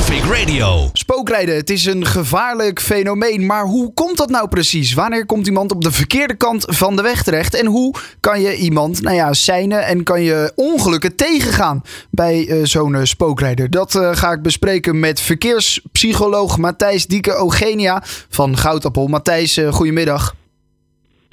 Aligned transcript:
Traffic 0.00 0.40
Radio. 0.40 0.88
Spookrijden, 0.92 1.54
het 1.54 1.70
is 1.70 1.86
een 1.86 2.06
gevaarlijk 2.06 2.80
fenomeen, 2.80 3.46
maar 3.46 3.64
hoe 3.64 3.94
komt 3.94 4.16
dat 4.16 4.30
nou 4.30 4.48
precies? 4.48 4.94
Wanneer 4.94 5.26
komt 5.26 5.46
iemand 5.46 5.72
op 5.72 5.82
de 5.82 5.92
verkeerde 5.92 6.36
kant 6.36 6.64
van 6.68 6.96
de 6.96 7.02
weg 7.02 7.22
terecht? 7.22 7.54
En 7.54 7.66
hoe 7.66 7.94
kan 8.20 8.40
je 8.40 8.56
iemand, 8.56 9.02
nou 9.02 9.16
ja, 9.16 9.32
seinen 9.32 9.86
en 9.86 10.02
kan 10.02 10.22
je 10.22 10.52
ongelukken 10.54 11.16
tegengaan 11.16 11.82
bij 12.10 12.46
uh, 12.46 12.64
zo'n 12.64 12.94
uh, 12.94 13.00
spookrijder? 13.02 13.70
Dat 13.70 13.94
uh, 13.94 14.10
ga 14.12 14.32
ik 14.32 14.42
bespreken 14.42 15.00
met 15.00 15.20
verkeerspsycholoog 15.20 16.58
Matthijs 16.58 17.06
Dieke 17.06 17.36
Eugenia 17.36 18.02
van 18.28 18.56
Goudappel. 18.56 19.06
Matthijs, 19.06 19.60
goedemiddag. 19.70 20.34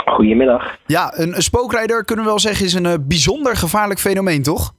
Goedemiddag. 0.06 0.78
Ja, 0.86 1.14
een, 1.16 1.36
een, 1.36 1.44
spookrijder 1.44 2.06
kunnen 2.06 2.26
we 2.26 2.32
wel 2.32 2.40
zeggen 2.40 2.66
is 2.66 2.74
een 2.74 3.08
bijzonder 3.08 3.56
gevaarlijk 3.56 4.00
fenomeen, 4.00 4.44
toch? 4.44 4.74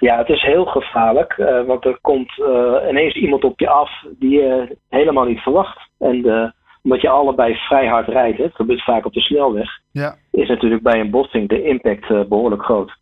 Ja, 0.00 0.18
het 0.18 0.28
is 0.28 0.42
heel 0.42 0.64
gevaarlijk, 0.64 1.36
uh, 1.38 1.64
want 1.64 1.84
er 1.84 1.98
komt 2.00 2.38
uh, 2.38 2.74
ineens 2.88 3.14
iemand 3.14 3.44
op 3.44 3.60
je 3.60 3.68
af 3.68 3.90
die 4.18 4.30
je 4.30 4.76
helemaal 4.88 5.24
niet 5.24 5.40
verwacht. 5.40 5.78
En 5.98 6.26
uh, 6.26 6.50
omdat 6.82 7.00
je 7.00 7.08
allebei 7.08 7.54
vrij 7.54 7.86
hard 7.86 8.08
rijdt, 8.08 8.38
het 8.38 8.54
gebeurt 8.54 8.84
vaak 8.84 9.04
op 9.04 9.12
de 9.12 9.20
snelweg, 9.20 9.70
ja. 9.90 10.14
is 10.30 10.48
natuurlijk 10.48 10.82
bij 10.82 11.00
een 11.00 11.10
botsing 11.10 11.48
de 11.48 11.62
impact 11.62 12.28
behoorlijk 12.28 12.62
groot. 12.62 12.96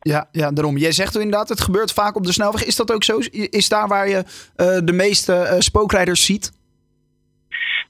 Ja, 0.00 0.28
ja, 0.32 0.50
daarom. 0.50 0.76
Jij 0.76 0.92
zegt 0.92 1.14
inderdaad, 1.14 1.48
het 1.48 1.60
gebeurt 1.60 1.92
vaak 1.92 2.16
op 2.16 2.24
de 2.24 2.32
snelweg. 2.32 2.64
Is 2.64 2.76
dat 2.76 2.92
ook 2.92 3.04
zo? 3.04 3.18
Is 3.30 3.68
daar 3.68 3.88
waar 3.88 4.08
je 4.08 4.22
de 4.84 4.92
meeste 4.92 5.56
spookrijders 5.58 6.24
ziet? 6.24 6.52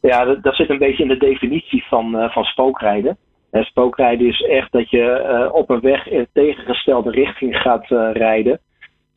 Ja, 0.01 0.25
dat, 0.25 0.43
dat, 0.43 0.55
zit 0.55 0.71
een 0.71 0.79
beetje 0.79 1.03
in 1.03 1.09
de 1.09 1.17
definitie 1.17 1.85
van, 1.89 2.31
van 2.31 2.45
spookrijden. 2.45 3.19
En 3.51 3.65
spookrijden 3.65 4.27
is 4.27 4.41
echt 4.41 4.73
dat 4.73 4.91
je 4.91 5.27
uh, 5.47 5.55
op 5.55 5.71
een 5.71 5.81
weg 5.81 6.09
in 6.09 6.27
tegengestelde 6.33 7.11
richting 7.11 7.57
gaat 7.57 7.91
uh, 7.91 8.13
rijden. 8.13 8.61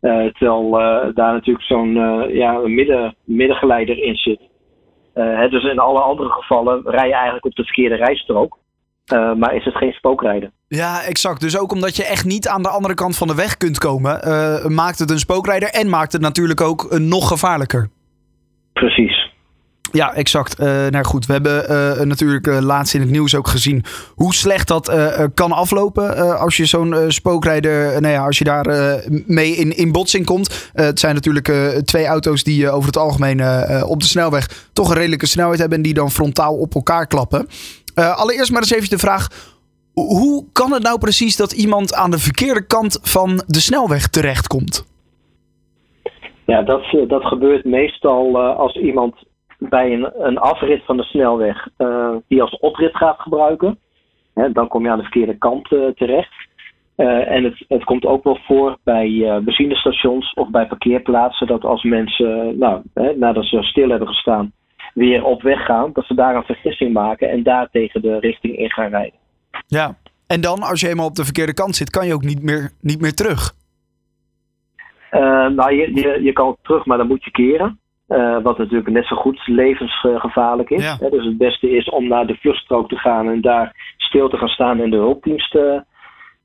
Uh, 0.02 0.26
terwijl 0.26 0.72
daar 1.14 1.34
natuurlijk 1.34 1.66
zo'n 1.66 1.94
ja, 2.34 2.52
midden, 2.58 3.16
middengeleider 3.24 3.98
in 4.04 4.16
zit. 4.16 4.40
Hè, 5.14 5.50
dus 5.50 5.64
in 5.64 5.80
alle 5.80 6.00
andere 6.00 6.30
gevallen 6.30 6.82
rij 6.86 7.08
je 7.08 7.14
eigenlijk 7.14 7.46
op 7.46 7.56
de 7.56 7.64
verkeerde 7.64 7.96
rijstrook. 7.96 8.58
maar 9.38 9.56
is 9.56 9.66
het 9.66 9.76
geen 9.76 9.92
spookrijden. 9.92 10.52
Ja, 10.68 11.02
exact. 11.08 11.42
Dus 11.42 11.60
ook 11.60 11.72
omdat 11.72 11.96
je 11.96 12.06
echt 12.06 12.26
niet 12.26 12.48
aan 12.48 12.62
de 12.62 12.70
andere 12.70 12.94
kant 12.94 13.18
van 13.18 13.28
de 13.28 13.36
weg 13.36 13.58
kunt 13.58 13.78
komen, 13.78 14.20
maakt 14.74 15.00
het 15.00 15.12
een 15.12 15.20
spookrijder 15.20 15.70
en 15.70 15.90
maakt 15.90 16.12
het 16.12 16.22
natuurlijk 16.22 16.62
ook 16.62 17.00
nog 17.00 17.28
gevaarlijker. 17.28 17.90
Precies. 18.74 19.13
Ja, 19.94 20.14
exact. 20.14 20.60
Uh, 20.60 20.88
nou 20.88 21.04
goed, 21.04 21.26
we 21.26 21.34
hebben 21.34 21.72
uh, 21.72 22.06
natuurlijk 22.06 22.48
uh, 22.48 22.60
laatst 22.60 22.94
in 22.94 23.02
het 23.02 23.10
nieuws 23.10 23.36
ook 23.36 23.48
gezien 23.48 23.84
hoe 24.16 24.34
slecht 24.34 24.68
dat 24.68 24.92
kan 25.34 25.52
aflopen 25.52 26.38
als 26.40 26.58
je 26.58 26.66
zo'n 26.66 26.96
spookrijder, 27.08 28.02
nou 28.02 28.26
als 28.26 28.38
je 28.38 28.44
daar 28.44 28.66
mee 29.28 29.52
in, 29.52 29.78
in 29.78 29.92
botsing 29.92 30.26
komt. 30.26 30.72
het 30.74 31.00
zijn 31.00 31.14
natuurlijk 31.14 31.48
twee 31.86 32.06
auto's 32.06 32.44
die 32.44 32.70
over 32.70 32.88
het 32.88 32.98
algemeen 32.98 33.42
op 33.86 34.00
de 34.00 34.06
snelweg 34.06 34.70
toch 34.74 34.90
een 34.90 34.96
redelijke 34.96 35.28
snelheid 35.28 35.60
hebben 35.60 35.78
en 35.78 35.84
die 35.84 35.94
dan 35.94 36.12
frontaal 36.12 36.56
op 36.56 36.76
elkaar 36.76 37.08
klappen. 37.08 37.48
allereerst 37.96 38.52
maar 38.52 38.62
eens 38.62 38.74
even 38.74 38.90
de 38.90 38.98
vraag, 38.98 39.28
hoe 39.94 40.46
kan 40.52 40.72
het 40.72 40.84
nou 40.84 41.00
precies 41.00 41.36
dat 41.36 41.52
iemand 41.52 41.94
aan 41.94 42.12
de 42.12 42.20
verkeerde 42.20 42.66
kant 42.66 43.00
van 43.02 43.44
de 43.48 43.60
snelweg 43.60 44.08
terechtkomt? 44.08 44.86
Ja, 46.46 46.62
dat, 46.62 46.82
dat 47.08 47.24
gebeurt 47.24 47.66
meestal 47.66 48.38
als 48.38 48.76
iemand 48.76 49.16
bij 49.70 49.94
een, 49.94 50.26
een 50.26 50.38
afrit 50.38 50.86
van 50.86 50.98
de 50.98 51.04
snelweg 51.04 51.68
uh, 51.78 52.16
die 52.28 52.42
als 52.42 52.60
oprit 52.60 52.96
gaat 52.96 53.20
gebruiken, 53.20 53.80
hè, 54.34 54.52
dan 54.52 54.68
kom 54.68 54.84
je 54.84 54.90
aan 54.90 54.98
de 54.98 55.04
verkeerde 55.04 55.38
kant 55.38 55.72
uh, 55.72 55.90
terecht. 55.90 56.34
Uh, 56.98 57.32
en 57.32 57.44
het, 57.44 57.66
het, 57.68 57.84
komt 57.84 58.06
ook 58.06 58.24
wel 58.24 58.38
voor 58.46 58.78
bij 58.84 59.42
benzinestations 59.44 60.34
of 60.34 60.50
bij 60.50 60.68
parkeerplaatsen 60.68 61.48
dat 61.48 61.64
als 61.64 61.84
mensen, 61.84 62.58
nou, 62.58 62.82
hè, 62.94 63.16
nadat 63.16 63.46
ze 63.46 63.64
stil 63.64 63.90
hebben 63.90 64.08
gestaan, 64.08 64.52
weer 64.94 65.24
op 65.24 65.42
weg 65.42 65.66
gaan, 65.66 65.90
dat 65.94 66.06
ze 66.06 66.14
daar 66.14 66.36
een 66.36 66.44
vergissing 66.44 66.94
maken 66.94 67.30
en 67.30 67.44
daar 67.44 67.70
tegen 67.72 68.02
de 68.02 68.20
richting 68.20 68.58
in 68.58 68.72
gaan 68.72 68.90
rijden. 68.90 69.20
Ja, 69.68 69.98
en 70.28 70.42
dan 70.42 70.62
als 70.62 70.82
je 70.82 70.90
eenmaal 70.90 71.08
op 71.08 71.16
de 71.16 71.24
verkeerde 71.24 71.54
kant 71.54 71.76
zit, 71.76 71.90
kan 71.90 72.08
je 72.08 72.14
ook 72.14 72.24
niet 72.24 72.44
meer, 72.44 72.72
niet 72.82 73.02
meer 73.02 73.14
terug. 73.14 73.54
nou, 75.56 75.74
je, 75.74 75.96
je, 75.96 76.24
je 76.24 76.34
kan 76.34 76.58
terug, 76.62 76.86
maar 76.86 76.98
dan 76.98 77.08
moet 77.08 77.24
je 77.24 77.32
keren. 77.32 77.80
Uh, 78.14 78.42
wat 78.42 78.58
natuurlijk 78.58 78.90
net 78.90 79.06
zo 79.06 79.16
goed 79.16 79.48
levensgevaarlijk 79.48 80.70
is. 80.70 80.84
Ja. 80.84 81.10
dus 81.10 81.26
het 81.26 81.38
beste 81.38 81.70
is 81.70 81.90
om 81.90 82.08
naar 82.08 82.28
de 82.28 82.36
vluchtstrook 82.36 82.90
te 82.90 82.98
gaan 82.98 83.30
en 83.30 83.42
daar 83.42 83.94
stil 83.98 84.30
te 84.30 84.38
gaan 84.38 84.48
staan 84.48 84.80
en 84.80 84.90
de 84.90 84.98
hulpdienst 84.98 85.52
te 85.52 85.84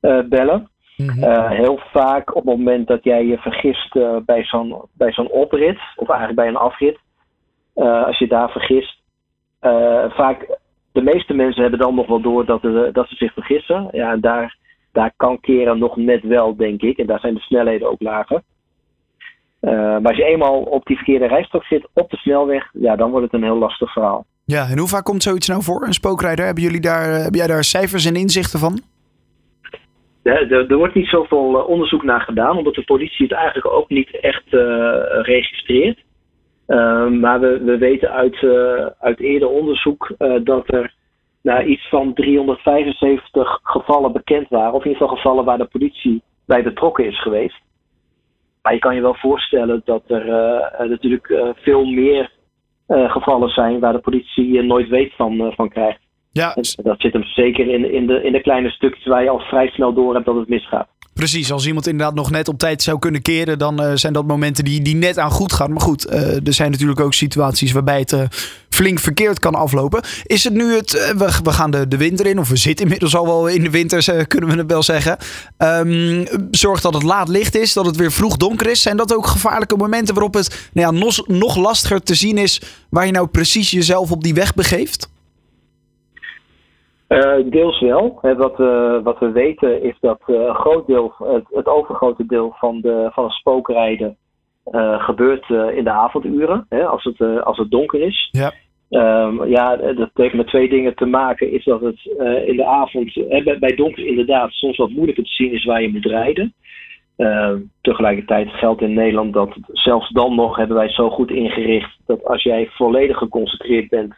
uh, 0.01 0.21
bellen. 0.29 0.69
Mhm. 0.97 1.25
uh, 1.25 1.51
heel 1.51 1.81
vaak 1.93 2.35
op 2.35 2.47
het 2.47 2.57
moment 2.57 2.87
dat 2.87 3.05
jij 3.05 3.27
je 3.27 3.39
vergist 3.39 3.93
bij 4.25 4.45
zo'n 4.45 4.83
bij 4.93 5.13
zo'n 5.13 5.31
oprit, 5.31 5.79
of 5.97 6.09
eigenlijk 6.09 6.39
bij 6.39 6.49
een 6.49 6.57
afrit, 6.57 6.99
als 7.75 8.19
je 8.19 8.29
daar 8.29 8.51
vergist, 8.51 9.03
vaak 10.09 10.59
de 10.93 11.03
meeste 11.03 11.35
mensen 11.35 11.63
hebben 11.63 11.81
dan 11.81 11.95
nog 11.95 12.07
wel 12.07 12.21
door 12.21 12.45
dat, 12.45 12.63
dat 12.93 13.09
ze 13.09 13.15
zich 13.15 13.33
vergissen. 13.33 13.89
Ja, 13.93 14.13
en 14.13 14.21
daar, 14.21 14.57
daar 14.93 15.13
kan 15.17 15.41
keren 15.41 15.79
nog 15.79 15.97
net 15.97 16.23
wel, 16.23 16.57
denk 16.57 16.83
ik. 16.83 16.99
En 16.99 17.07
daar 17.07 17.21
zijn 17.21 17.35
de 17.35 17.41
snelheden 17.41 17.91
ook 17.91 18.03
lager. 18.03 18.43
Uh, 19.61 19.71
maar 19.73 20.07
als 20.07 20.17
je 20.17 20.25
eenmaal 20.25 20.61
op 20.61 20.87
die 20.87 20.97
verkeerde 20.97 21.27
rijstrook 21.27 21.65
zit, 21.65 21.89
op 21.93 22.11
de 22.11 22.17
snelweg, 22.17 22.71
ja, 22.73 22.97
dan 22.97 23.11
wordt 23.11 23.25
het 23.25 23.35
een 23.35 23.49
heel 23.49 23.59
lastig 23.59 23.93
verhaal. 23.93 24.27
Ja, 24.45 24.69
en 24.71 24.79
hoe 24.79 24.89
vaak 24.89 25.05
komt 25.05 25.23
zoiets 25.23 25.49
nou 25.49 25.63
voor, 25.63 25.87
een 25.87 25.93
spookrijder? 25.93 26.45
Hebben 26.45 26.63
jullie 26.63 26.81
daar, 26.81 27.23
heb 27.23 27.35
jij 27.35 27.47
daar 27.47 27.65
cijfers 27.65 28.07
en 28.07 28.15
inzichten 28.15 28.59
van? 28.59 28.81
Er, 30.23 30.53
er, 30.53 30.71
er 30.71 30.77
wordt 30.77 30.95
niet 30.95 31.09
zoveel 31.09 31.59
uh, 31.59 31.69
onderzoek 31.69 32.03
naar 32.03 32.21
gedaan, 32.21 32.57
omdat 32.57 32.75
de 32.75 32.85
politie 32.85 33.27
het 33.27 33.37
eigenlijk 33.37 33.73
ook 33.73 33.89
niet 33.89 34.21
echt 34.21 34.53
uh, 34.53 34.61
registreert. 35.23 36.05
maar 37.21 37.41
we, 37.41 37.63
we 37.65 37.79
weten 37.79 38.11
uit, 38.11 38.47
uit 38.99 39.21
eerder 39.21 39.49
onderzoek 39.49 40.15
dat 40.45 40.73
er 40.73 40.95
nou, 41.43 41.65
iets 41.65 41.89
van 41.89 42.15
375 42.15 43.59
gevallen 43.63 44.13
bekend 44.13 44.49
waren, 44.49 44.73
of 44.73 44.85
in 44.85 44.91
ieder 44.91 45.03
geval 45.03 45.17
gevallen 45.17 45.45
waar 45.45 45.59
de 45.59 45.65
politie 45.65 46.23
bij 46.47 46.63
betrokken 46.63 47.07
is 47.07 47.23
geweest. 47.23 47.61
Maar 48.69 48.77
je 48.77 48.83
kan 48.83 48.95
je 48.95 49.01
wel 49.01 49.15
voorstellen 49.15 49.83
dat 49.85 50.03
er 50.07 50.27
uh, 50.27 50.89
natuurlijk 50.89 51.29
uh, 51.29 51.49
veel 51.55 51.85
meer 51.85 52.31
uh, 52.89 53.11
gevallen 53.11 53.49
zijn 53.49 53.81
waar 53.81 53.93
de 53.93 53.99
politie 53.99 54.63
nooit 54.63 54.89
weet 54.89 55.13
van, 55.17 55.53
van 55.57 55.69
krijgt. 55.69 55.99
Ja. 56.33 56.55
En 56.55 56.63
dat 56.83 57.01
zit 57.01 57.13
hem 57.13 57.23
zeker 57.23 57.69
in, 57.69 57.93
in, 57.93 58.07
de, 58.07 58.23
in 58.23 58.33
de 58.33 58.41
kleine 58.41 58.71
stukjes 58.71 59.07
waar 59.07 59.23
je 59.23 59.31
al 59.31 59.39
vrij 59.39 59.69
snel 59.69 59.93
door 59.95 60.15
hebt 60.15 60.27
dat 60.27 60.37
het 60.37 60.49
misgaat. 60.49 60.89
Precies, 61.15 61.53
als 61.53 61.67
iemand 61.67 61.87
inderdaad 61.87 62.15
nog 62.15 62.31
net 62.31 62.49
op 62.49 62.59
tijd 62.59 62.83
zou 62.83 62.99
kunnen 62.99 63.23
keren, 63.23 63.59
dan 63.59 63.83
uh, 63.83 63.93
zijn 63.95 64.13
dat 64.13 64.27
momenten 64.27 64.65
die, 64.65 64.83
die 64.83 64.97
net 64.97 65.19
aan 65.19 65.31
goed 65.31 65.53
gaan. 65.53 65.73
Maar 65.73 65.81
goed, 65.81 66.07
uh, 66.07 66.47
er 66.47 66.53
zijn 66.53 66.71
natuurlijk 66.71 67.01
ook 67.01 67.15
situaties 67.15 67.73
waarbij 67.73 67.99
het 67.99 68.13
uh, 68.13 68.21
flink 68.79 68.99
verkeerd 68.99 69.39
kan 69.39 69.55
aflopen. 69.55 70.03
Is 70.23 70.45
het 70.45 70.55
nu 70.55 70.75
het, 70.75 71.15
we, 71.19 71.41
we, 71.43 71.51
gaan 71.51 71.71
de, 71.71 71.89
de 71.89 71.97
winter 71.97 72.27
in, 72.27 72.39
of 72.39 72.49
we 72.49 72.57
zitten 72.57 72.85
inmiddels 72.85 73.17
al 73.17 73.27
wel 73.27 73.49
in 73.49 73.63
de 73.63 73.71
winter, 73.71 74.27
kunnen 74.27 74.51
we 74.51 74.57
het 74.57 74.71
wel 74.71 74.83
zeggen. 74.83 75.17
Um, 75.59 76.25
zorg 76.51 76.81
dat 76.81 76.95
het 76.95 77.03
laat 77.03 77.29
licht 77.29 77.57
is, 77.57 77.73
dat 77.73 77.87
het 77.87 77.97
weer 77.97 78.13
vroeg 78.13 78.37
donker 78.37 78.71
is. 78.71 78.83
Zijn 78.83 78.97
dat 78.97 79.17
ook 79.17 79.27
gevaarlijke 79.27 79.77
momenten 79.77 80.15
waarop 80.15 80.35
het 80.35 80.71
nou 80.73 80.95
ja, 80.95 81.01
nog, 81.01 81.27
nog 81.27 81.57
lastiger 81.57 82.03
te 82.03 82.15
zien 82.15 82.39
is 82.39 82.85
waar 82.91 83.07
je 83.07 83.13
nou 83.13 83.27
precies 83.27 83.71
jezelf 83.71 84.13
op 84.13 84.23
die 84.23 84.35
weg 84.35 84.55
begeeft? 84.55 85.17
Uh, 87.09 87.51
deels 87.51 87.81
wel. 87.81 88.19
He, 88.23 88.37
wat, 88.37 88.61
uh, 88.61 89.03
wat, 89.03 89.19
we 89.19 89.31
weten 89.31 89.83
is 89.83 89.97
dat 90.01 90.21
uh, 90.27 90.37
een 90.37 90.55
groot 90.55 90.87
deel, 90.87 91.15
het, 91.19 91.45
het, 91.51 91.67
overgrote 91.67 92.27
deel 92.27 92.55
van, 92.59 92.81
de, 92.81 93.09
van 93.13 93.25
het 93.25 93.33
spookrijden 93.33 94.17
gebeurt 94.99 95.49
in 95.49 95.85
de 95.85 95.91
avonduren, 95.91 96.67
he, 96.69 96.85
als, 96.85 97.05
het, 97.05 97.45
als 97.45 97.59
het 97.59 97.71
donker 97.71 98.01
is. 98.01 98.29
Ja. 98.31 98.53
Um, 98.91 99.45
ja, 99.45 99.77
dat 99.77 100.11
heeft 100.15 100.35
met 100.35 100.47
twee 100.47 100.69
dingen 100.69 100.95
te 100.95 101.07
maken. 101.07 101.53
Is 101.53 101.65
dat 101.65 101.81
het 101.81 102.05
in 102.47 102.57
de 102.57 102.65
avond, 102.65 103.15
bij, 103.29 103.59
bij, 103.59 103.75
donker 103.77 104.07
inderdaad, 104.07 104.51
soms 104.51 104.77
wat 104.77 104.91
moeilijker 104.91 105.25
te 105.25 105.31
zien 105.31 105.53
is 105.53 105.65
waar 105.65 105.83
je 105.83 105.93
moet 105.93 106.07
rijden. 106.07 106.55
Ehm, 107.17 107.61
tegelijkertijd 107.81 108.49
geldt 108.49 108.81
in 108.81 108.93
Nederland 108.93 109.33
dat 109.33 109.57
zelfs 109.73 110.11
dan 110.11 110.35
nog 110.35 110.57
hebben 110.57 110.77
wij 110.77 110.89
zo 110.89 111.11
goed 111.11 111.31
ingericht 111.31 111.99
dat 112.07 112.25
als 112.25 112.43
jij 112.43 112.69
volledig 112.71 113.17
geconcentreerd 113.17 113.89
bent, 113.89 114.15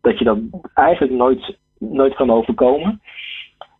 dat 0.00 0.18
je 0.18 0.24
dan 0.24 0.50
eigenlijk 0.74 1.12
nooit 1.12 1.56
nooit 1.78 2.14
kan 2.14 2.30
overkomen. 2.30 3.00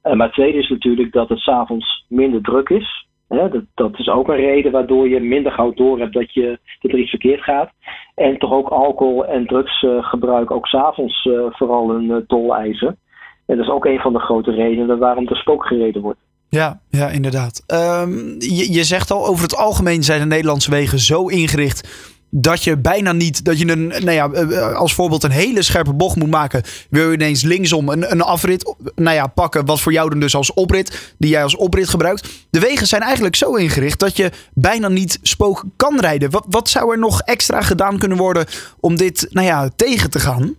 Uh, 0.04 0.12
maar 0.12 0.26
het 0.26 0.34
tweede 0.34 0.58
is 0.58 0.68
natuurlijk 0.68 1.12
dat 1.12 1.28
het 1.28 1.38
s'avonds 1.38 2.04
minder 2.08 2.42
druk 2.42 2.68
is. 2.68 3.06
Dat, 3.32 3.62
dat, 3.75 3.99
is 3.99 4.08
ook 4.08 4.29
een 4.29 4.37
reden 4.37 4.73
waardoor 4.73 5.08
je 5.08 5.20
minder 5.20 5.52
gauw 5.52 5.73
door 5.73 5.99
hebt 5.99 6.14
dat, 6.14 6.34
je, 6.34 6.58
dat 6.81 6.93
er 6.93 6.99
iets 6.99 7.11
verkeerd 7.11 7.40
gaat. 7.40 7.70
En 8.14 8.38
toch 8.38 8.52
ook 8.52 8.69
alcohol 8.69 9.26
en 9.26 9.46
drugsgebruik 9.46 10.50
uh, 10.50 10.56
ook 10.56 10.67
s'avonds 10.67 11.25
uh, 11.25 11.40
vooral 11.50 11.90
een 11.90 12.25
tol 12.26 12.55
eisen. 12.55 12.99
En 13.46 13.56
dat 13.56 13.67
is 13.67 13.73
ook 13.73 13.84
een 13.84 14.00
van 14.00 14.12
de 14.12 14.19
grote 14.19 14.50
redenen 14.50 14.99
waarom 14.99 15.29
er 15.29 15.37
spook 15.37 15.67
gereden 15.67 16.02
wordt. 16.02 16.19
Ja, 16.49 16.81
ja 16.90 17.08
inderdaad. 17.08 17.64
Um, 17.67 18.34
je, 18.38 18.73
je 18.73 18.84
zegt 18.84 19.11
al, 19.11 19.26
over 19.26 19.43
het 19.43 19.56
algemeen 19.56 20.02
zijn 20.02 20.20
de 20.20 20.26
Nederlandse 20.26 20.70
wegen 20.70 20.99
zo 20.99 21.26
ingericht 21.26 22.11
dat 22.34 22.64
je 22.64 22.79
bijna 22.79 23.12
niet, 23.12 23.44
dat 23.44 23.58
je 23.58 23.70
een, 23.70 23.87
nou 23.87 24.11
ja, 24.11 24.26
als 24.73 24.94
voorbeeld 24.94 25.23
een 25.23 25.31
hele 25.31 25.62
scherpe 25.62 25.94
bocht 25.94 26.17
moet 26.17 26.31
maken. 26.31 26.62
Wil 26.90 27.08
je 27.11 27.14
ineens 27.14 27.43
linksom 27.43 27.88
een, 27.88 28.12
een 28.12 28.20
afrit, 28.20 28.75
nou 28.94 29.17
ja, 29.17 29.26
pakken, 29.26 29.67
wat 29.67 29.81
voor 29.81 29.93
jou 29.93 30.11
dan 30.11 30.20
dus 30.20 30.37
als 30.37 30.52
oprit, 30.52 31.14
die 31.19 31.31
jij 31.31 31.43
als 31.43 31.56
oprit 31.56 31.88
gebruikt. 31.88 32.46
De 32.50 32.61
wegen 32.61 32.87
zijn 32.87 33.02
eigenlijk 33.02 33.37
zo 33.37 33.55
ingericht 33.55 34.00
dat 34.00 34.17
je 34.17 34.31
bijna 34.55 34.88
niet 34.88 35.19
spook 35.23 35.64
kan 35.76 36.00
rijden. 36.00 36.31
Wat, 36.31 36.46
wat 36.49 36.69
zou 36.69 36.93
er 36.93 36.99
nog 36.99 37.20
extra 37.20 37.61
gedaan 37.61 37.99
kunnen 37.99 38.19
worden 38.19 38.46
om 38.81 38.96
dit, 38.96 39.29
nou 39.31 39.46
ja, 39.46 39.69
tegen 39.76 40.11
te 40.11 40.19
gaan? 40.19 40.55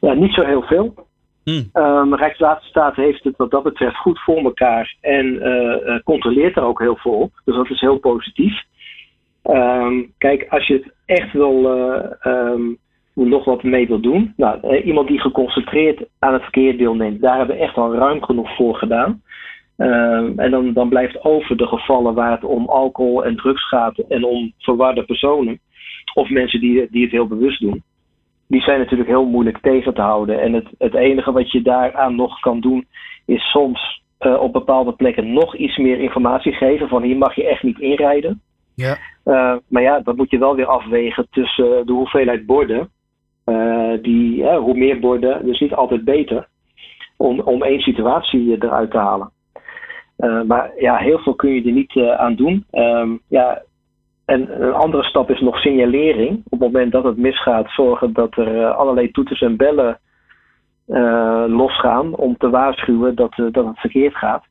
Ja, 0.00 0.12
niet 0.12 0.34
zo 0.34 0.42
heel 0.42 0.62
veel. 0.62 0.94
Hmm. 1.44 1.70
Um, 1.72 2.14
Rijkswaterstaat 2.14 2.96
heeft 2.96 3.24
het 3.24 3.36
wat 3.36 3.50
dat 3.50 3.62
betreft 3.62 3.96
goed 3.96 4.20
voor 4.20 4.38
elkaar 4.38 4.96
en 5.00 5.26
uh, 5.26 5.98
controleert 6.04 6.56
er 6.56 6.62
ook 6.62 6.80
heel 6.80 6.96
veel 6.96 7.12
op. 7.12 7.32
Dus 7.44 7.54
dat 7.54 7.70
is 7.70 7.80
heel 7.80 7.98
positief. 7.98 8.62
Um, 9.48 10.12
kijk, 10.18 10.46
als 10.48 10.66
je 10.66 10.74
het 10.74 10.92
echt 11.04 11.32
wil, 11.32 11.76
uh, 11.76 12.32
um, 12.32 12.78
nog 13.14 13.44
wat 13.44 13.62
mee 13.62 13.86
wil 13.86 14.00
doen. 14.00 14.32
Nou, 14.36 14.82
iemand 14.82 15.08
die 15.08 15.20
geconcentreerd 15.20 16.04
aan 16.18 16.32
het 16.32 16.42
verkeer 16.42 16.78
deelneemt, 16.78 17.20
daar 17.20 17.36
hebben 17.36 17.56
we 17.56 17.62
echt 17.62 17.76
al 17.76 17.94
ruim 17.94 18.22
genoeg 18.22 18.56
voor 18.56 18.74
gedaan. 18.74 19.22
en 19.76 20.50
dan, 20.50 20.72
dan 20.72 20.88
blijft 20.88 21.24
over 21.24 21.56
de 21.56 21.66
gevallen 21.66 22.14
waar 22.14 22.30
het 22.30 22.44
om 22.44 22.68
alcohol 22.68 23.24
en 23.24 23.36
drugs 23.36 23.68
gaat 23.68 23.98
en 23.98 24.24
om 24.24 24.52
verwarde 24.58 25.04
personen. 25.04 25.60
Of 26.14 26.28
mensen 26.28 26.60
die, 26.60 26.86
die 26.90 27.02
het 27.02 27.12
heel 27.12 27.26
bewust 27.26 27.60
doen 27.60 27.82
die 28.48 28.60
zijn 28.60 28.78
natuurlijk 28.78 29.08
heel 29.08 29.26
moeilijk 29.26 29.58
tegen 29.58 29.94
te 29.94 30.00
houden. 30.00 30.40
En 30.40 30.52
het, 30.52 30.68
het 30.78 30.94
enige 30.94 31.32
wat 31.32 31.52
je 31.52 31.62
daaraan 31.62 32.14
nog 32.14 32.40
kan 32.40 32.60
doen, 32.60 32.86
is 33.24 33.50
soms 33.50 34.02
uh, 34.20 34.40
op 34.40 34.52
bepaalde 34.52 34.92
plekken 34.92 35.32
nog 35.32 35.56
iets 35.56 35.76
meer 35.76 35.98
informatie 35.98 36.52
geven. 36.52 36.88
Van 36.88 37.02
hier 37.02 37.16
mag 37.16 37.34
je 37.34 37.48
echt 37.48 37.62
niet 37.62 37.78
inrijden. 37.78 38.40
Ja. 38.74 38.98
Uh, 39.26 39.56
maar 39.68 39.82
ja, 39.82 40.00
dat 40.00 40.16
moet 40.16 40.30
je 40.30 40.38
wel 40.38 40.54
weer 40.54 40.66
afwegen 40.66 41.26
tussen 41.30 41.86
de 41.86 41.92
hoeveelheid 41.92 42.46
borden. 42.46 42.88
Uh, 43.46 43.92
die, 44.02 44.46
hoe 44.46 44.74
meer 44.74 45.00
borden, 45.00 45.44
dus 45.44 45.60
niet 45.60 45.74
altijd 45.74 46.04
beter. 46.04 46.48
Om, 47.16 47.40
om 47.40 47.62
één 47.62 47.80
situatie 47.80 48.56
eruit 48.58 48.90
te 48.90 48.98
halen. 48.98 49.30
maar 50.46 50.72
ja, 50.78 50.96
heel 50.96 51.18
veel 51.18 51.34
kun 51.34 51.50
je 51.50 51.64
er 51.64 51.72
niet 51.72 51.98
aan 52.16 52.34
doen. 52.34 52.66
Um, 52.72 53.20
ja, 53.28 53.62
en 54.24 54.62
een 54.62 54.72
andere 54.72 55.02
stap 55.02 55.30
is 55.30 55.40
nog 55.40 55.58
signalering. 55.58 56.36
Op 56.44 56.50
het 56.50 56.60
moment 56.60 56.92
dat 56.92 57.04
het 57.04 57.16
misgaat, 57.16 57.70
zorgen 57.70 58.12
dat 58.12 58.36
er 58.36 58.66
allerlei 58.66 59.10
toeters 59.10 59.40
en 59.40 59.56
bellen 59.56 59.98
losgaan 61.46 62.16
om 62.16 62.36
te 62.36 62.50
waarschuwen 62.50 63.14
dat, 63.14 63.34
dat 63.36 63.66
het 63.66 63.78
verkeerd 63.78 64.14
gaat. 64.14 64.44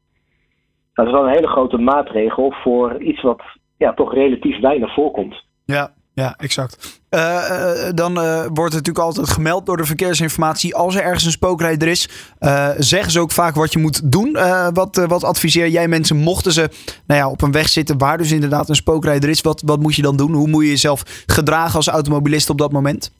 Dat 0.93 1.05
is 1.05 1.11
wel 1.11 1.23
een 1.23 1.35
hele 1.35 1.47
grote 1.47 1.77
maatregel 1.77 2.51
voor 2.51 3.01
iets 3.01 3.21
wat 3.21 3.41
ja, 3.77 3.93
toch 3.93 4.13
relatief 4.13 4.59
weinig 4.59 4.93
voorkomt. 4.93 5.43
Ja, 5.65 5.93
ja, 6.13 6.35
exact. 6.37 7.03
Uh, 7.09 7.89
dan 7.93 8.17
uh, 8.17 8.45
wordt 8.53 8.73
natuurlijk 8.73 9.05
altijd 9.05 9.29
gemeld 9.29 9.65
door 9.65 9.77
de 9.77 9.85
verkeersinformatie. 9.85 10.75
Als 10.75 10.95
er 10.95 11.03
ergens 11.03 11.25
een 11.25 11.31
spookrijder 11.31 11.87
is, 11.87 12.33
zeggen 12.77 13.11
ze 13.11 13.19
ook 13.19 13.31
vaak 13.31 13.55
wat 13.55 13.73
je 13.73 13.79
moet 13.79 14.11
doen. 14.11 14.37
wat, 14.73 15.05
wat 15.07 15.23
adviseer 15.23 15.67
jij 15.67 15.87
mensen 15.87 16.17
mochten 16.17 16.51
ze 16.51 16.69
nou 17.07 17.19
ja, 17.19 17.29
op 17.29 17.41
een 17.41 17.51
weg 17.51 17.67
zitten 17.67 17.97
waar 17.97 18.17
dus 18.17 18.31
inderdaad 18.31 18.69
een 18.69 18.75
spookrijder 18.75 19.29
is? 19.29 19.41
Wat, 19.41 19.61
wat 19.65 19.79
moet 19.79 19.95
je 19.95 20.01
dan 20.01 20.17
doen? 20.17 20.33
Hoe 20.33 20.47
moet 20.47 20.63
je 20.63 20.69
jezelf 20.69 21.23
gedragen 21.25 21.75
als 21.75 21.87
automobilist 21.87 22.49
op 22.49 22.57
dat 22.57 22.71
moment? 22.71 23.13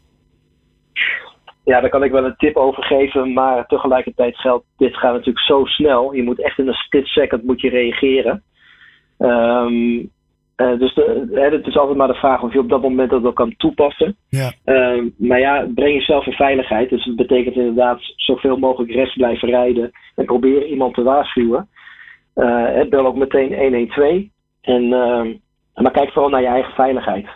Ja, 1.63 1.81
daar 1.81 1.90
kan 1.90 2.04
ik 2.04 2.12
wel 2.12 2.25
een 2.25 2.36
tip 2.38 2.56
over 2.56 2.84
geven, 2.84 3.34
maar 3.34 3.68
tegelijkertijd 3.68 4.38
geldt, 4.38 4.66
dit 4.78 4.96
gaat 4.96 5.12
natuurlijk 5.12 5.46
zo 5.46 5.66
snel. 5.66 6.13
Je 6.13 6.24
moet 6.24 6.44
echt 6.44 6.60
in 6.60 6.68
een 6.68 6.74
split 6.74 7.06
second 7.06 7.44
moet 7.44 7.62
je 7.62 7.69
reageren. 7.69 8.44
Um, 9.18 10.13
uh, 10.57 10.80
dus 10.80 10.94
de, 10.94 11.28
hè, 11.31 11.50
het 11.50 11.68
is 11.68 11.78
altijd 11.78 11.98
maar 11.98 12.07
de 12.07 12.13
vraag 12.13 12.42
of 12.42 12.54
je 12.54 12.60
op 12.60 12.69
dat 12.69 12.81
moment 12.81 13.10
dat 13.10 13.22
wel 13.22 13.34
kan 13.34 13.54
toepassen. 13.57 14.16
Ja. 14.30 14.54
Uh, 14.66 15.04
maar 15.18 15.40
ja, 15.40 15.68
breng 15.75 15.94
jezelf 15.94 16.25
in 16.25 16.34
veiligheid. 16.34 16.90
Dus 16.90 17.06
dat 17.06 17.16
betekent 17.16 17.56
inderdaad 17.56 18.00
zoveel 18.16 18.57
mogelijk 18.57 18.92
rest 18.92 19.18
blijven 19.18 19.50
rijden. 19.50 19.92
En 20.16 20.25
probeer 20.25 20.66
iemand 20.66 20.94
te 20.94 21.04
waarschuwen. 21.04 21.69
Uh, 22.36 22.90
bel 22.90 23.06
ook 23.06 23.16
meteen 23.16 23.54
112. 23.54 24.24
En, 24.62 24.94
ehm, 24.94 25.34
maar 25.74 25.92
kijk 25.92 26.12
vooral 26.12 26.30
naar 26.30 26.42
je 26.42 26.48
eigen 26.48 26.74
veiligheid. 26.74 27.28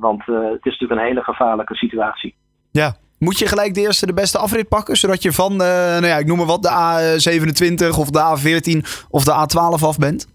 want 0.00 0.26
het 0.26 0.66
is 0.66 0.78
natuurlijk 0.78 1.00
een 1.00 1.06
hele 1.06 1.22
gevaarlijke 1.22 1.74
situatie. 1.74 2.34
Ja, 2.70 2.94
moet 3.18 3.38
je 3.38 3.46
gelijk 3.46 3.74
de 3.74 3.80
eerste 3.80 4.06
de 4.06 4.14
beste 4.14 4.38
afrit 4.38 4.68
pakken, 4.68 4.96
zodat 4.96 5.22
je 5.22 5.32
van, 5.32 5.56
nou 5.56 6.06
ja, 6.06 6.18
ik 6.18 6.26
noem 6.26 6.36
maar 6.36 6.46
wat, 6.46 6.62
de 6.62 6.70
A27 6.70 7.98
of 7.98 8.10
de 8.10 8.20
A14 8.20 9.06
of 9.10 9.24
de 9.24 9.32
A12 9.32 9.84
af 9.84 9.98
bent? 9.98 10.31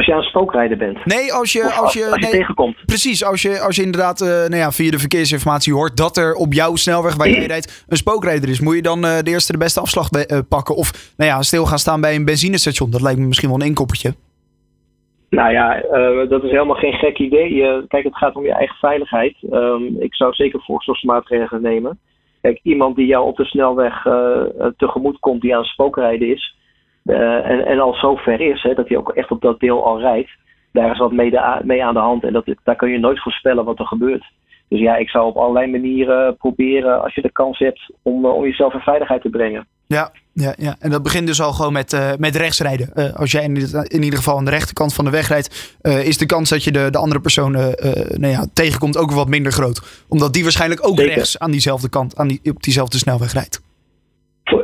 Als 0.00 0.08
je 0.08 0.14
aan 0.14 0.20
het 0.20 0.30
spookrijden 0.30 0.78
bent. 0.78 1.04
Nee, 1.04 1.32
als 1.32 1.52
je, 1.52 1.62
als, 1.62 1.92
je, 1.92 2.06
als 2.10 2.24
je 2.24 2.30
tegenkomt. 2.30 2.76
Precies, 2.86 3.24
als 3.24 3.42
je, 3.42 3.60
als 3.60 3.76
je 3.76 3.82
inderdaad 3.82 4.20
uh, 4.20 4.28
nou 4.28 4.56
ja, 4.56 4.70
via 4.70 4.90
de 4.90 4.98
verkeersinformatie 4.98 5.72
hoort 5.74 5.96
dat 5.96 6.16
er 6.16 6.34
op 6.34 6.52
jouw 6.52 6.74
snelweg 6.74 7.16
waar 7.16 7.28
je 7.28 7.46
rijdt 7.46 7.84
een 7.88 7.96
spookrijder 7.96 8.48
is. 8.48 8.60
Moet 8.60 8.74
je 8.74 8.82
dan 8.82 9.04
uh, 9.04 9.18
de 9.18 9.30
eerste 9.30 9.52
de 9.52 9.58
beste 9.58 9.80
afslag 9.80 10.08
uh, 10.12 10.38
pakken? 10.48 10.76
Of 10.76 11.14
nou 11.16 11.30
ja, 11.30 11.42
stil 11.42 11.66
gaan 11.66 11.78
staan 11.78 12.00
bij 12.00 12.14
een 12.14 12.24
benzinestation. 12.24 12.90
Dat 12.90 13.00
lijkt 13.02 13.18
me 13.18 13.26
misschien 13.26 13.48
wel 13.48 13.60
een 13.60 13.66
inkoppertje. 13.66 14.14
Nou 15.30 15.52
ja, 15.52 15.82
dat 16.28 16.44
is 16.44 16.50
helemaal 16.50 16.76
geen 16.76 16.92
gek 16.92 17.18
idee. 17.18 17.86
kijk, 17.88 18.04
het 18.04 18.16
gaat 18.16 18.34
om 18.34 18.44
je 18.44 18.54
eigen 18.54 18.76
veiligheid. 18.76 19.36
Um, 19.52 19.96
ik 20.00 20.14
zou 20.14 20.34
zeker 20.34 20.60
voorzorgsmaatregelen 20.60 21.62
nemen. 21.62 21.98
Kijk, 22.40 22.60
iemand 22.62 22.96
die 22.96 23.06
jou 23.06 23.26
op 23.26 23.36
de 23.36 23.44
snelweg 23.44 24.02
tegemoet 24.76 25.18
komt 25.18 25.40
die 25.40 25.54
aan 25.54 25.60
het 25.60 25.70
spookrijden 25.70 26.28
is 26.28 26.58
uh, 27.10 27.50
en, 27.50 27.66
en 27.66 27.80
al 27.80 27.94
zo 27.94 28.16
ver 28.16 28.40
is 28.40 28.62
hè, 28.62 28.74
dat 28.74 28.88
hij 28.88 28.96
ook 28.96 29.10
echt 29.10 29.30
op 29.30 29.40
dat 29.40 29.60
deel 29.60 29.84
al 29.84 30.00
rijdt, 30.00 30.30
daar 30.72 30.90
is 30.90 30.98
wat 30.98 31.12
mee, 31.12 31.30
de, 31.30 31.60
mee 31.62 31.84
aan 31.84 31.94
de 31.94 32.00
hand. 32.00 32.24
En 32.24 32.32
dat, 32.32 32.44
daar 32.64 32.76
kun 32.76 32.90
je 32.90 32.98
nooit 32.98 33.22
voorspellen 33.22 33.64
wat 33.64 33.78
er 33.78 33.86
gebeurt. 33.86 34.24
Dus 34.68 34.80
ja, 34.80 34.96
ik 34.96 35.08
zou 35.08 35.26
op 35.26 35.36
allerlei 35.36 35.70
manieren 35.70 36.36
proberen, 36.36 37.02
als 37.02 37.14
je 37.14 37.22
de 37.22 37.32
kans 37.32 37.58
hebt, 37.58 37.92
om, 38.02 38.24
uh, 38.24 38.34
om 38.34 38.44
jezelf 38.44 38.74
in 38.74 38.80
veiligheid 38.80 39.22
te 39.22 39.28
brengen. 39.28 39.66
Ja, 39.86 40.12
ja, 40.32 40.54
ja. 40.58 40.76
en 40.78 40.90
dat 40.90 41.02
begint 41.02 41.26
dus 41.26 41.40
al 41.40 41.52
gewoon 41.52 41.72
met, 41.72 41.92
uh, 41.92 42.10
met 42.18 42.36
rechtsrijden. 42.36 42.90
Uh, 42.94 43.14
als 43.14 43.30
jij 43.30 43.42
in, 43.42 43.56
in, 43.86 44.02
ieder 44.02 44.18
geval 44.18 44.36
aan 44.36 44.44
de 44.44 44.50
rechterkant 44.50 44.94
van 44.94 45.04
de 45.04 45.10
weg 45.10 45.28
rijdt, 45.28 45.78
uh, 45.82 46.06
is 46.06 46.18
de 46.18 46.26
kans 46.26 46.50
dat 46.50 46.64
je 46.64 46.72
de, 46.72 46.90
de 46.90 46.98
andere 46.98 47.20
persoon 47.20 47.52
nou 47.52 48.26
ja, 48.26 48.46
tegenkomt 48.52 48.96
ook 48.96 49.10
wat 49.10 49.28
minder 49.28 49.52
groot. 49.52 50.04
Omdat 50.08 50.32
die 50.32 50.42
waarschijnlijk 50.42 50.86
ook 50.86 50.98
Zeker. 50.98 51.14
rechts 51.14 51.38
aan 51.38 51.50
diezelfde 51.50 51.88
kant, 51.88 52.16
aan 52.16 52.28
die, 52.28 52.40
op 52.44 52.62
diezelfde 52.62 52.98
snelweg 52.98 53.32
rijdt 53.32 53.69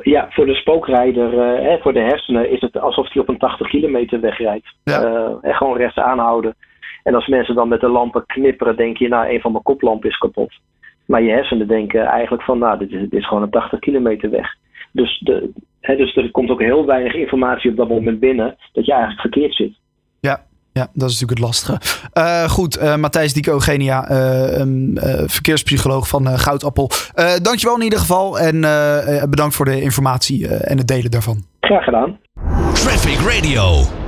ja, 0.03 0.27
voor 0.31 0.47
de 0.47 0.55
spookrijder, 0.55 1.33
uh, 1.33 1.69
hè, 1.69 1.79
voor 1.79 1.93
de 1.93 2.01
hersenen, 2.01 2.51
is 2.51 2.61
het 2.61 2.79
alsof 2.79 3.13
hij 3.13 3.23
op 3.23 3.29
een 3.29 3.39
80 3.39 3.69
kilometer 3.69 4.21
wegrijdt. 4.21 4.75
Ja. 4.85 5.05
Uh, 5.05 5.37
en 5.41 5.55
gewoon 5.55 5.77
rechts 5.77 5.97
aanhouden. 5.97 6.55
En 7.03 7.15
als 7.15 7.27
mensen 7.27 7.55
dan 7.55 7.69
met 7.69 7.81
de 7.81 7.89
lampen 7.89 8.27
knipperen, 8.27 8.77
denk 8.77 8.97
je, 8.97 9.09
nou, 9.09 9.29
een 9.29 9.41
van 9.41 9.53
mijn 9.53 9.63
koplampen 9.63 10.11
is 10.11 10.19
kapot. 10.19 10.53
Maar 11.07 11.23
je 11.23 11.31
hersenen 11.31 11.69
denken 11.69 12.05
eigenlijk 12.05 12.43
van, 12.43 12.59
nou, 12.59 12.79
dit 12.79 12.93
is, 12.93 13.01
dit 13.01 13.13
is 13.13 13.27
gewoon 13.27 13.43
een 13.43 13.51
80 13.51 13.79
kilometer 13.79 14.31
weg. 14.31 14.55
Dus, 14.93 15.19
de, 15.19 15.51
hè, 15.81 15.97
dus 15.97 16.17
er 16.17 16.31
komt 16.31 16.51
ook 16.51 16.61
heel 16.61 16.87
weinig 16.87 17.15
informatie 17.15 17.71
op 17.71 17.77
dat 17.77 17.89
moment 17.89 18.21
binnen 18.21 18.57
dat 18.73 18.87
je 18.87 18.93
eigenlijk 18.93 19.21
verkeerd 19.21 19.55
zit. 19.55 19.75
Ja, 20.77 20.89
dat 20.93 21.11
is 21.11 21.21
natuurlijk 21.21 21.31
het 21.31 21.39
lastige. 21.39 21.81
Uh, 22.15 22.49
goed, 22.51 22.83
uh, 22.83 22.97
Matthijs 22.97 23.33
Dico 23.33 23.53
Eugenia, 23.53 24.11
uh, 24.11 24.59
um, 24.59 24.93
verkeerspsycholoog 25.27 26.09
van 26.09 26.39
Goudappel. 26.39 26.91
dankjewel 27.43 27.77
in 27.77 27.83
ieder 27.83 27.99
geval 27.99 28.39
en 28.39 28.61
bedankt 29.31 29.55
voor 29.55 29.65
de 29.65 29.83
informatie 29.83 30.49
en 30.49 30.79
het 30.79 30.89
delen 30.89 31.11
daarvan. 31.11 31.45
Graag 31.61 31.85
gedaan. 31.85 32.19
Traffic 32.73 33.19
Radio. 33.19 34.06